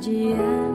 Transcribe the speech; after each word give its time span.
Chia 0.00 0.71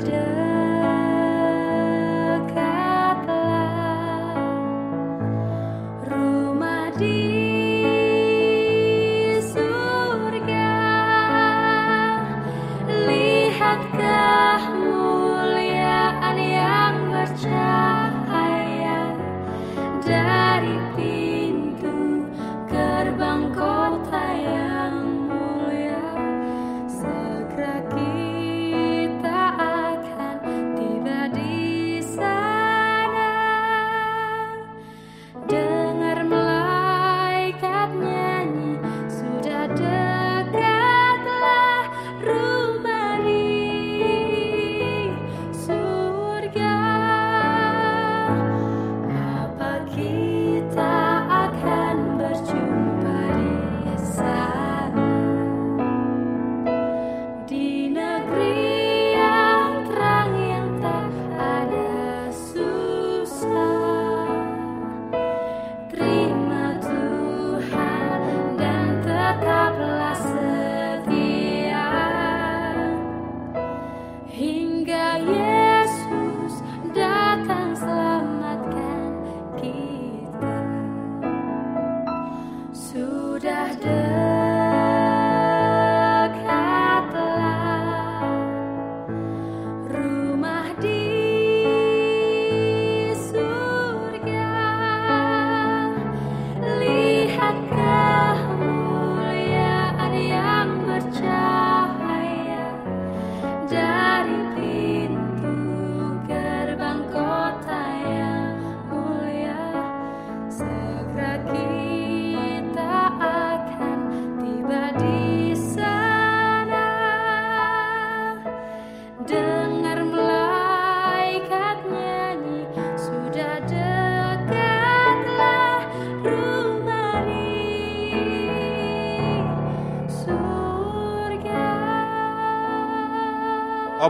harder. 0.00 0.39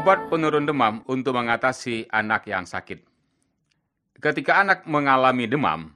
Obat 0.00 0.32
penurun 0.32 0.64
demam 0.64 1.04
untuk 1.12 1.36
mengatasi 1.36 2.08
anak 2.08 2.48
yang 2.48 2.64
sakit. 2.64 3.04
Ketika 4.16 4.64
anak 4.64 4.88
mengalami 4.88 5.44
demam, 5.44 5.92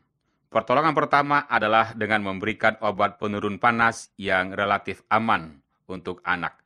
pertolongan 0.53 0.93
pertama 0.93 1.49
adalah 1.49 1.97
dengan 1.97 2.21
memberikan 2.21 2.77
obat 2.85 3.17
penurun 3.17 3.57
panas 3.57 4.13
yang 4.21 4.53
relatif 4.53 5.01
aman 5.09 5.57
untuk 5.89 6.21
anak. 6.21 6.61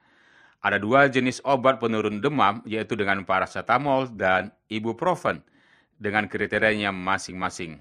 Ada 0.67 0.83
dua 0.83 1.07
jenis 1.07 1.39
obat 1.47 1.79
penurun 1.79 2.19
demam, 2.19 2.59
yaitu 2.67 2.99
dengan 2.99 3.23
paracetamol 3.23 4.11
dan 4.19 4.51
ibuprofen, 4.67 5.39
dengan 5.95 6.27
kriterianya 6.27 6.91
masing-masing. 6.91 7.79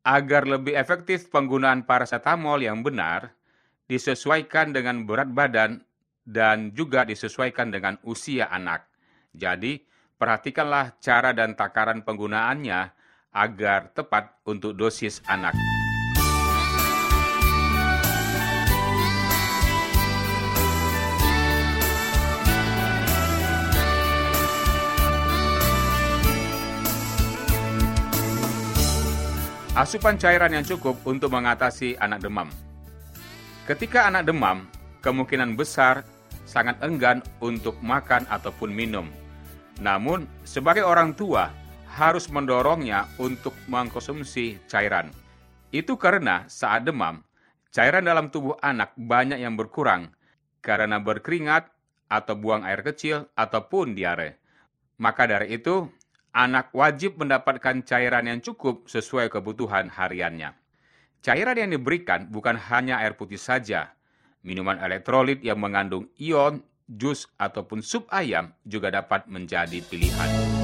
Agar 0.00 0.48
lebih 0.48 0.80
efektif 0.80 1.28
penggunaan 1.28 1.84
paracetamol 1.84 2.56
yang 2.56 2.80
benar, 2.80 3.36
disesuaikan 3.84 4.72
dengan 4.72 5.04
berat 5.04 5.28
badan 5.28 5.84
dan 6.24 6.72
juga 6.72 7.04
disesuaikan 7.04 7.68
dengan 7.68 8.00
usia 8.00 8.48
anak. 8.48 8.93
Jadi, 9.34 9.82
perhatikanlah 10.14 10.94
cara 11.02 11.34
dan 11.34 11.58
takaran 11.58 12.06
penggunaannya 12.06 12.80
agar 13.34 13.90
tepat 13.90 14.38
untuk 14.46 14.78
dosis 14.78 15.18
anak. 15.26 15.58
Asupan 29.74 30.14
cairan 30.14 30.54
yang 30.54 30.62
cukup 30.62 30.94
untuk 31.02 31.34
mengatasi 31.34 31.98
anak 31.98 32.22
demam. 32.22 32.46
Ketika 33.66 34.06
anak 34.06 34.30
demam, 34.30 34.70
kemungkinan 35.02 35.58
besar 35.58 36.06
sangat 36.46 36.78
enggan 36.86 37.18
untuk 37.42 37.74
makan 37.82 38.22
ataupun 38.30 38.70
minum. 38.70 39.10
Namun, 39.82 40.28
sebagai 40.46 40.86
orang 40.86 41.16
tua 41.18 41.50
harus 41.94 42.26
mendorongnya 42.30 43.06
untuk 43.22 43.54
mengkonsumsi 43.70 44.58
cairan. 44.66 45.10
Itu 45.74 45.98
karena 45.98 46.46
saat 46.46 46.86
demam, 46.86 47.22
cairan 47.74 48.06
dalam 48.06 48.30
tubuh 48.30 48.54
anak 48.62 48.94
banyak 48.94 49.42
yang 49.42 49.58
berkurang 49.58 50.14
karena 50.62 51.02
berkeringat 51.02 51.70
atau 52.06 52.34
buang 52.38 52.62
air 52.62 52.86
kecil 52.86 53.26
ataupun 53.34 53.98
diare. 53.98 54.38
Maka 55.02 55.26
dari 55.26 55.58
itu, 55.58 55.90
anak 56.30 56.70
wajib 56.70 57.18
mendapatkan 57.18 57.82
cairan 57.82 58.30
yang 58.30 58.38
cukup 58.42 58.86
sesuai 58.86 59.30
kebutuhan 59.30 59.90
hariannya. 59.90 60.54
Cairan 61.24 61.56
yang 61.56 61.70
diberikan 61.74 62.30
bukan 62.30 62.54
hanya 62.70 63.02
air 63.02 63.18
putih 63.18 63.40
saja. 63.40 63.94
Minuman 64.44 64.76
elektrolit 64.78 65.40
yang 65.40 65.56
mengandung 65.56 66.12
ion 66.20 66.60
jus 66.88 67.28
ataupun 67.40 67.80
sup 67.80 68.08
ayam 68.12 68.52
juga 68.64 68.92
dapat 68.92 69.28
menjadi 69.28 69.80
pilihan. 69.84 70.63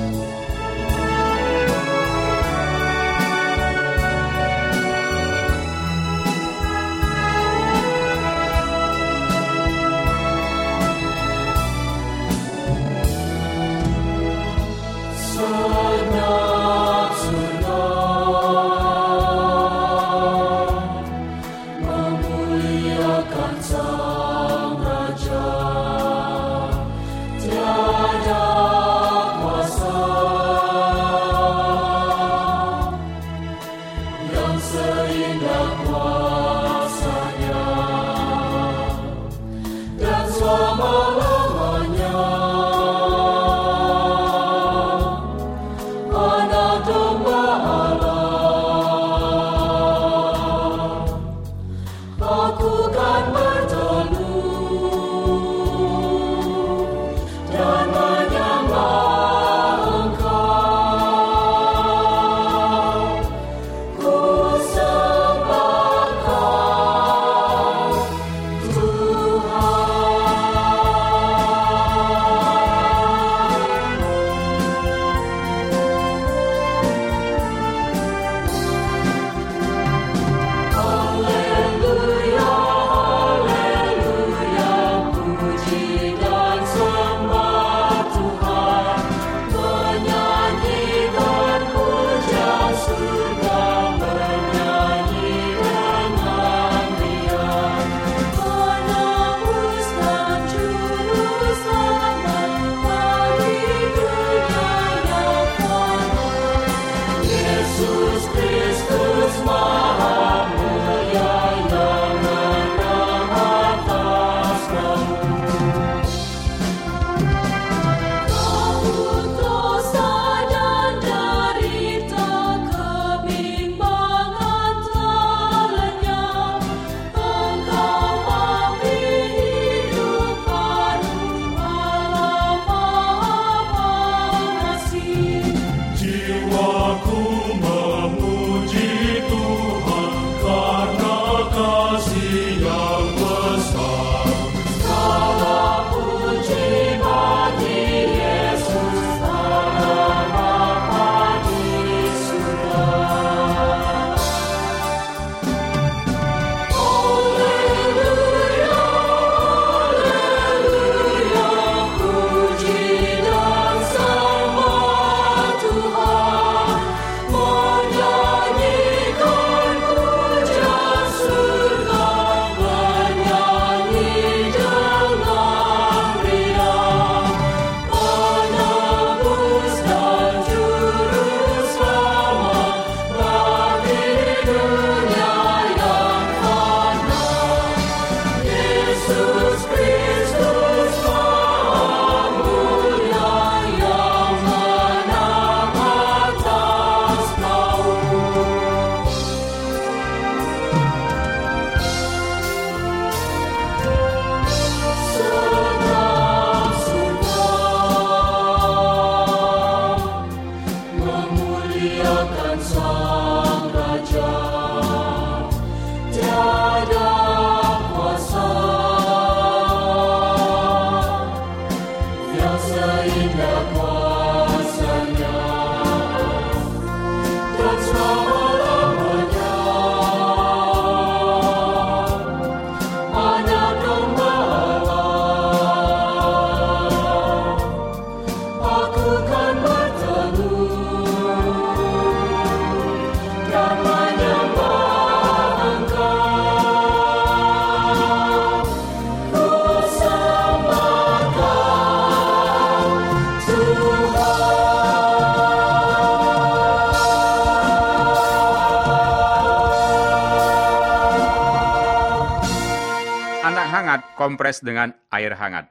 Hangat 263.45 264.05
kompres 264.21 264.61
dengan 264.61 264.93
air 265.09 265.33
hangat. 265.33 265.69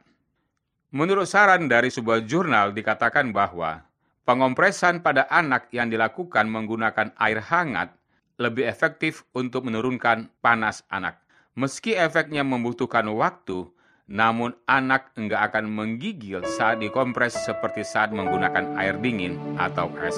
Menurut 0.89 1.29
saran 1.29 1.69
dari 1.69 1.93
sebuah 1.93 2.25
jurnal 2.25 2.73
dikatakan 2.73 3.29
bahwa 3.29 3.85
pengompresan 4.25 5.05
pada 5.05 5.29
anak 5.29 5.69
yang 5.69 5.93
dilakukan 5.93 6.49
menggunakan 6.49 7.13
air 7.21 7.45
hangat 7.45 7.93
lebih 8.41 8.65
efektif 8.65 9.21
untuk 9.37 9.69
menurunkan 9.69 10.33
panas 10.41 10.81
anak. 10.89 11.21
Meski 11.53 11.93
efeknya 11.93 12.41
membutuhkan 12.41 13.05
waktu, 13.13 13.67
namun 14.09 14.57
anak 14.65 15.13
enggak 15.13 15.53
akan 15.53 15.69
menggigil 15.69 16.41
saat 16.57 16.81
dikompres 16.81 17.37
seperti 17.37 17.85
saat 17.85 18.09
menggunakan 18.09 18.79
air 18.79 18.97
dingin 18.97 19.37
atau 19.59 19.91
es. 20.01 20.17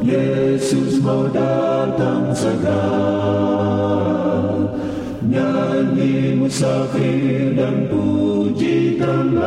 Yesus 0.00 1.00
mau 1.00 1.24
datang 1.32 2.32
segera. 2.36 2.84
Nyanyi 5.24 6.36
musafir 6.36 7.56
dan 7.56 7.88
pujikanlah 7.88 9.40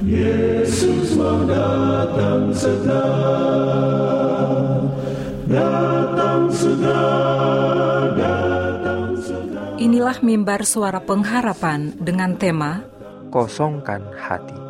Yesus 0.00 1.16
mau 1.20 1.44
datang 1.44 2.48
segera. 2.56 3.08
Datang 5.50 6.48
segera 6.48 8.14
Datang 8.16 9.20
segera. 9.20 9.76
Inilah 9.76 10.16
mimbar 10.24 10.64
suara 10.64 11.04
pengharapan 11.04 11.92
dengan 12.00 12.40
tema 12.40 12.84
kosongkan 13.28 14.00
hati. 14.16 14.69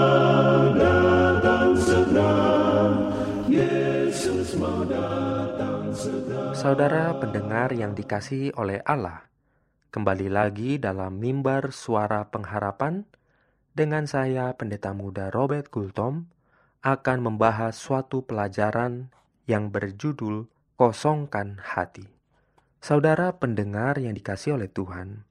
Saudara 6.61 7.17
pendengar 7.17 7.73
yang 7.73 7.97
dikasihi 7.97 8.53
oleh 8.53 8.85
Allah, 8.85 9.25
kembali 9.89 10.29
lagi 10.29 10.77
dalam 10.77 11.17
mimbar 11.17 11.73
suara 11.73 12.29
pengharapan 12.29 13.01
dengan 13.73 14.05
saya 14.05 14.53
Pendeta 14.53 14.93
Muda 14.93 15.33
Robert 15.33 15.73
Gultom 15.73 16.29
akan 16.85 17.17
membahas 17.17 17.73
suatu 17.73 18.21
pelajaran 18.21 19.09
yang 19.49 19.73
berjudul 19.73 20.45
Kosongkan 20.77 21.57
Hati. 21.65 22.05
Saudara 22.77 23.33
pendengar 23.41 23.97
yang 23.97 24.13
dikasihi 24.13 24.53
oleh 24.53 24.69
Tuhan, 24.69 25.25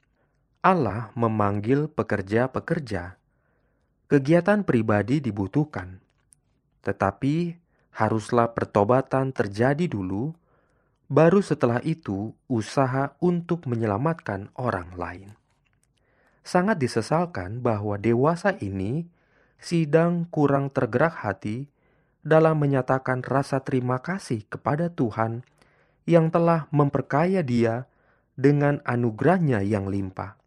Allah 0.67 1.15
memanggil 1.15 1.87
pekerja-pekerja. 1.95 3.23
Kegiatan 4.11 4.67
pribadi 4.67 5.23
dibutuhkan, 5.23 6.03
tetapi 6.83 7.55
haruslah 7.95 8.51
pertobatan 8.51 9.31
terjadi 9.31 9.87
dulu, 9.87 10.35
baru 11.11 11.43
setelah 11.43 11.83
itu 11.83 12.31
usaha 12.47 13.19
untuk 13.19 13.67
menyelamatkan 13.67 14.55
orang 14.55 14.95
lain. 14.95 15.35
Sangat 16.47 16.79
disesalkan 16.79 17.59
bahwa 17.59 17.99
dewasa 17.99 18.55
ini 18.63 19.11
sidang 19.59 20.31
kurang 20.31 20.71
tergerak 20.71 21.19
hati 21.19 21.67
dalam 22.23 22.63
menyatakan 22.63 23.27
rasa 23.27 23.59
terima 23.67 23.99
kasih 23.99 24.47
kepada 24.47 24.87
Tuhan 24.89 25.43
yang 26.07 26.31
telah 26.31 26.71
memperkaya 26.71 27.43
dia 27.43 27.91
dengan 28.39 28.79
anugerahnya 28.87 29.67
yang 29.67 29.91
limpah, 29.91 30.39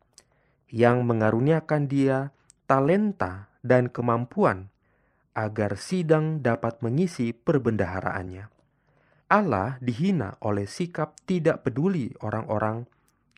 yang 0.71 1.03
mengaruniakan 1.03 1.91
dia 1.91 2.31
talenta 2.65 3.51
dan 3.61 3.91
kemampuan 3.91 4.71
agar 5.35 5.75
sidang 5.75 6.39
dapat 6.39 6.79
mengisi 6.79 7.35
perbendaharaannya. 7.35 8.52
Allah 9.33 9.81
dihina 9.81 10.37
oleh 10.45 10.69
sikap 10.69 11.17
tidak 11.25 11.65
peduli 11.65 12.13
orang-orang 12.21 12.85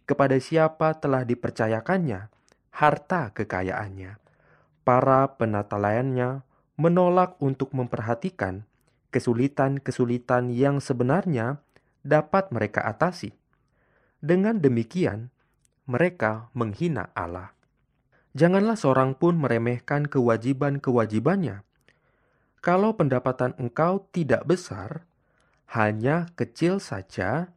kepada 0.04 0.36
siapa 0.44 1.00
telah 1.00 1.24
dipercayakannya 1.24 2.28
harta 2.76 3.32
kekayaannya. 3.32 4.20
Para 4.84 5.40
penatalayannya 5.40 6.44
menolak 6.76 7.40
untuk 7.40 7.72
memperhatikan 7.72 8.68
kesulitan-kesulitan 9.16 10.52
yang 10.52 10.84
sebenarnya 10.84 11.64
dapat 12.04 12.52
mereka 12.52 12.84
atasi. 12.84 13.32
Dengan 14.20 14.60
demikian, 14.60 15.32
mereka 15.88 16.52
menghina 16.52 17.16
Allah. 17.16 17.56
Janganlah 18.36 18.76
seorang 18.76 19.16
pun 19.16 19.40
meremehkan 19.40 20.12
kewajiban-kewajibannya. 20.12 21.64
Kalau 22.60 23.00
pendapatan 23.00 23.56
engkau 23.56 24.04
tidak 24.12 24.44
besar, 24.44 25.08
hanya 25.72 26.30
kecil 26.38 26.78
saja, 26.78 27.50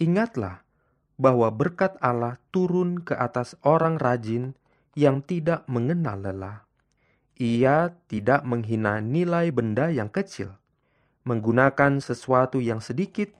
ingatlah 0.00 0.64
bahwa 1.18 1.50
berkat 1.50 1.98
Allah 1.98 2.38
turun 2.54 3.02
ke 3.02 3.12
atas 3.12 3.58
orang 3.66 3.98
rajin 3.98 4.54
yang 4.94 5.20
tidak 5.20 5.66
mengenal 5.66 6.18
lelah. 6.22 6.64
Ia 7.38 7.94
tidak 8.10 8.42
menghina 8.42 8.98
nilai 8.98 9.50
benda 9.54 9.90
yang 9.90 10.10
kecil, 10.10 10.58
menggunakan 11.22 12.02
sesuatu 12.02 12.58
yang 12.58 12.82
sedikit 12.82 13.30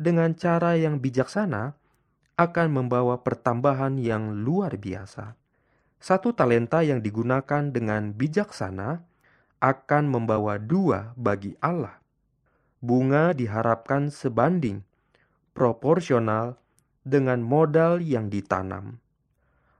dengan 0.00 0.32
cara 0.36 0.76
yang 0.80 1.00
bijaksana 1.00 1.76
akan 2.34 2.68
membawa 2.72 3.20
pertambahan 3.20 4.00
yang 4.00 4.42
luar 4.42 4.74
biasa. 4.80 5.36
Satu 6.00 6.36
talenta 6.36 6.84
yang 6.84 7.00
digunakan 7.00 7.72
dengan 7.72 8.12
bijaksana 8.12 9.00
akan 9.64 10.04
membawa 10.12 10.60
dua 10.60 11.16
bagi 11.16 11.56
Allah. 11.64 12.03
Bunga 12.84 13.32
diharapkan 13.32 14.12
sebanding, 14.12 14.84
proporsional 15.56 16.60
dengan 17.00 17.40
modal 17.40 18.04
yang 18.04 18.28
ditanam. 18.28 19.00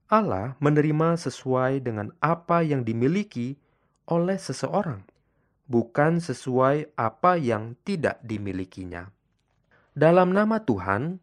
Allah 0.09 0.57
menerima 0.57 1.21
sesuai 1.21 1.85
dengan 1.85 2.17
apa 2.25 2.65
yang 2.65 2.81
dimiliki 2.81 3.61
oleh 4.09 4.41
seseorang, 4.41 5.05
bukan 5.69 6.17
sesuai 6.17 6.97
apa 6.97 7.37
yang 7.37 7.77
tidak 7.85 8.25
dimilikinya. 8.25 9.13
Dalam 9.93 10.33
nama 10.33 10.65
Tuhan, 10.65 11.21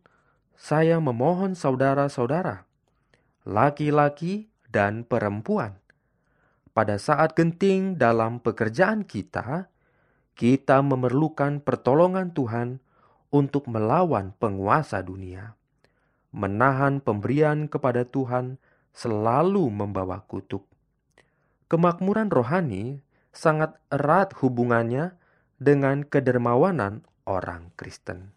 saya 0.53 1.01
memohon 1.01 1.57
saudara-saudara, 1.57 2.69
laki-laki 3.41 4.53
dan 4.69 5.01
perempuan, 5.01 5.81
pada 6.77 7.01
saat 7.01 7.33
genting 7.33 7.97
dalam 7.97 8.37
pekerjaan 8.37 9.01
kita, 9.01 9.70
kita 10.41 10.81
memerlukan 10.81 11.61
pertolongan 11.61 12.33
Tuhan 12.33 12.81
untuk 13.29 13.69
melawan 13.69 14.33
penguasa 14.41 15.05
dunia. 15.05 15.53
Menahan 16.33 16.97
pemberian 16.97 17.69
kepada 17.69 18.09
Tuhan 18.09 18.57
selalu 18.89 19.69
membawa 19.69 20.25
kutuk. 20.25 20.65
Kemakmuran 21.69 22.33
rohani 22.33 23.05
sangat 23.29 23.77
erat 23.93 24.33
hubungannya 24.41 25.13
dengan 25.61 26.01
kedermawanan 26.01 27.05
orang 27.29 27.69
Kristen. 27.77 28.33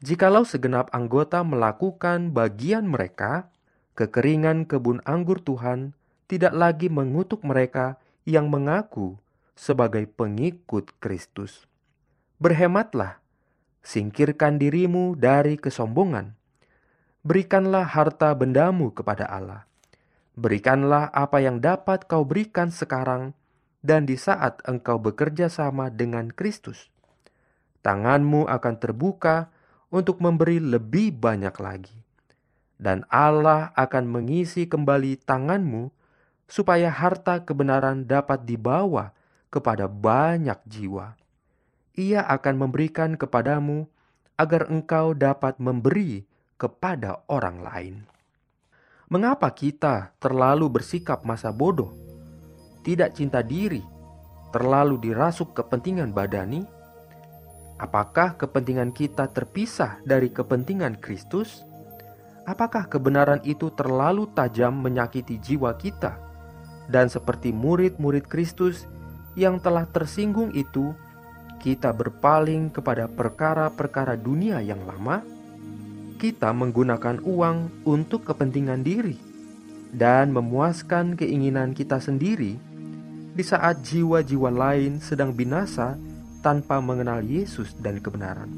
Jikalau 0.00 0.48
segenap 0.48 0.88
anggota 0.96 1.44
melakukan 1.44 2.32
bagian 2.32 2.88
mereka, 2.88 3.52
kekeringan 4.00 4.64
kebun 4.64 5.04
anggur 5.04 5.44
Tuhan 5.44 5.92
tidak 6.24 6.56
lagi 6.56 6.88
mengutuk 6.88 7.44
mereka 7.44 8.00
yang 8.24 8.48
mengaku 8.48 9.20
sebagai 9.54 10.06
pengikut 10.10 10.94
Kristus. 10.98 11.66
Berhematlah, 12.42 13.22
singkirkan 13.80 14.58
dirimu 14.58 15.14
dari 15.14 15.54
kesombongan. 15.56 16.34
Berikanlah 17.24 17.88
harta 17.88 18.34
bendamu 18.36 18.92
kepada 18.92 19.24
Allah. 19.24 19.64
Berikanlah 20.34 21.08
apa 21.14 21.40
yang 21.40 21.62
dapat 21.62 22.04
kau 22.10 22.26
berikan 22.26 22.68
sekarang 22.68 23.32
dan 23.80 24.04
di 24.04 24.18
saat 24.18 24.60
engkau 24.66 24.98
bekerja 24.98 25.46
sama 25.46 25.88
dengan 25.88 26.28
Kristus. 26.28 26.90
Tanganmu 27.86 28.50
akan 28.50 28.74
terbuka 28.82 29.54
untuk 29.94 30.18
memberi 30.18 30.58
lebih 30.58 31.14
banyak 31.14 31.54
lagi. 31.62 31.96
Dan 32.74 33.06
Allah 33.06 33.70
akan 33.78 34.10
mengisi 34.10 34.66
kembali 34.66 35.22
tanganmu 35.22 35.94
supaya 36.50 36.90
harta 36.90 37.46
kebenaran 37.46 38.04
dapat 38.04 38.42
dibawa 38.42 39.14
kepada 39.54 39.86
banyak 39.86 40.58
jiwa. 40.66 41.14
Ia 41.94 42.26
akan 42.26 42.66
memberikan 42.66 43.14
kepadamu 43.14 43.86
agar 44.34 44.66
engkau 44.66 45.14
dapat 45.14 45.62
memberi 45.62 46.26
kepada 46.58 47.22
orang 47.30 47.62
lain. 47.62 47.94
Mengapa 49.06 49.46
kita 49.54 50.10
terlalu 50.18 50.66
bersikap 50.66 51.22
masa 51.22 51.54
bodoh, 51.54 51.94
tidak 52.82 53.14
cinta 53.14 53.46
diri, 53.46 53.84
terlalu 54.50 54.98
dirasuk 54.98 55.54
kepentingan 55.54 56.10
badani? 56.10 56.66
Apakah 57.78 58.34
kepentingan 58.34 58.90
kita 58.90 59.30
terpisah 59.30 60.02
dari 60.02 60.34
kepentingan 60.34 60.98
Kristus? 60.98 61.62
Apakah 62.42 62.90
kebenaran 62.90 63.38
itu 63.46 63.70
terlalu 63.70 64.26
tajam 64.34 64.74
menyakiti 64.82 65.38
jiwa 65.38 65.78
kita? 65.78 66.18
Dan 66.90 67.06
seperti 67.06 67.54
murid-murid 67.54 68.26
Kristus 68.26 68.84
yang 69.34 69.58
telah 69.58 69.86
tersinggung 69.86 70.54
itu, 70.54 70.94
kita 71.58 71.90
berpaling 71.90 72.70
kepada 72.70 73.10
perkara-perkara 73.10 74.14
dunia 74.14 74.62
yang 74.62 74.82
lama, 74.86 75.22
kita 76.18 76.54
menggunakan 76.54 77.20
uang 77.26 77.84
untuk 77.84 78.24
kepentingan 78.24 78.80
diri 78.86 79.18
dan 79.94 80.30
memuaskan 80.34 81.14
keinginan 81.18 81.74
kita 81.74 81.98
sendiri 82.02 82.58
di 83.34 83.42
saat 83.42 83.82
jiwa-jiwa 83.82 84.50
lain 84.50 85.02
sedang 85.02 85.34
binasa 85.34 85.98
tanpa 86.42 86.78
mengenal 86.78 87.22
Yesus 87.22 87.74
dan 87.82 87.98
kebenaran. 87.98 88.50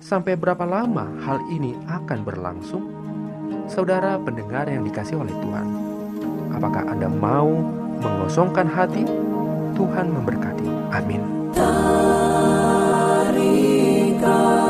Sampai 0.00 0.32
berapa 0.32 0.64
lama 0.64 1.12
hal 1.20 1.44
ini 1.52 1.76
akan 1.84 2.24
berlangsung? 2.24 2.84
Saudara 3.68 4.16
pendengar 4.16 4.64
yang 4.66 4.80
dikasih 4.82 5.20
oleh 5.20 5.34
Tuhan, 5.44 5.68
apakah 6.56 6.88
Anda 6.88 7.12
mau 7.12 7.52
mengosongkan 8.00 8.64
hati? 8.64 9.29
Tuhan 9.80 10.12
memberkati. 10.12 10.68
Amin. 10.92 11.24
Dekat 13.32 14.69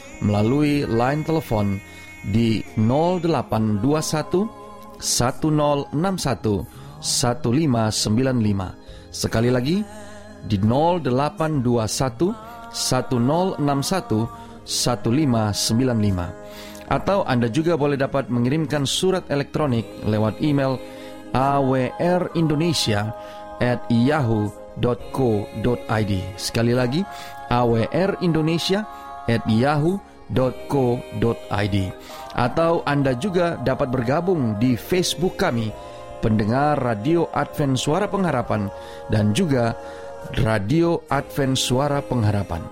melalui 0.21 0.85
line 0.85 1.25
telepon 1.25 1.81
di 2.29 2.61
0821 2.77 5.01
1061 5.01 7.01
1595. 7.01 9.09
Sekali 9.11 9.49
lagi 9.49 9.81
di 10.45 10.61
0821 10.61 12.69
1061 12.71 14.63
1595. 14.63 16.61
Atau 16.91 17.23
Anda 17.23 17.47
juga 17.47 17.79
boleh 17.79 17.95
dapat 17.95 18.27
mengirimkan 18.27 18.83
surat 18.83 19.23
elektronik 19.31 19.87
lewat 20.03 20.43
email 20.43 20.75
awrindonesia 21.31 23.15
at 23.63 23.79
yahoo.co.id. 23.87 26.11
Sekali 26.35 26.75
lagi, 26.75 26.99
awrindonesia@yahoo.co.id. 30.31 31.77
Atau 32.31 32.81
Anda 32.87 33.11
juga 33.19 33.59
dapat 33.59 33.91
bergabung 33.91 34.55
di 34.55 34.79
Facebook 34.79 35.35
kami, 35.35 35.71
pendengar 36.23 36.79
Radio 36.79 37.27
Advent 37.35 37.75
Suara 37.75 38.07
Pengharapan 38.07 38.71
dan 39.11 39.35
juga 39.35 39.75
Radio 40.39 41.03
Advent 41.11 41.59
Suara 41.59 41.99
Pengharapan. 41.99 42.63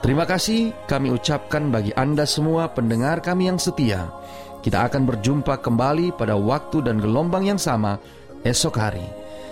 Terima 0.00 0.24
kasih 0.24 0.72
kami 0.88 1.12
ucapkan 1.12 1.68
bagi 1.68 1.92
Anda 1.92 2.24
semua 2.24 2.72
pendengar 2.72 3.20
kami 3.20 3.52
yang 3.52 3.60
setia. 3.60 4.08
Kita 4.60 4.84
akan 4.88 5.08
berjumpa 5.08 5.60
kembali 5.60 6.16
pada 6.16 6.36
waktu 6.36 6.84
dan 6.84 7.00
gelombang 7.00 7.48
yang 7.48 7.60
sama 7.60 7.96
esok 8.44 8.76
hari. 8.76 9.04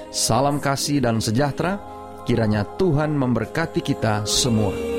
Salam 0.09 0.57
kasih 0.61 1.05
dan 1.05 1.21
sejahtera, 1.21 1.77
kiranya 2.25 2.65
Tuhan 2.81 3.13
memberkati 3.13 3.85
kita 3.85 4.25
semua. 4.25 4.98